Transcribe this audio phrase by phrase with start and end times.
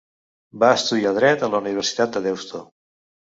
[0.63, 2.65] Va estudiar Dret a la Universitat de Deusto.